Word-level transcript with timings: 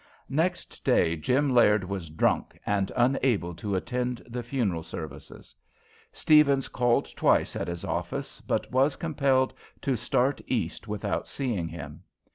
Next 0.31 0.83
day 0.83 1.15
Jim 1.15 1.53
Laird 1.53 1.83
was 1.83 2.09
drunk 2.09 2.57
and 2.65 2.91
unable 2.97 3.53
to 3.53 3.75
attend 3.75 4.23
the 4.27 4.41
funeral 4.41 4.81
services. 4.81 5.53
Steavens 6.11 6.67
called 6.71 7.15
twice 7.15 7.55
at 7.55 7.67
his 7.67 7.85
office, 7.85 8.41
but 8.41 8.71
was 8.71 8.95
compelled 8.95 9.53
to 9.81 9.95
start 9.95 10.41
East 10.47 10.87
without 10.87 11.27
seeing 11.27 11.67
him. 11.67 12.01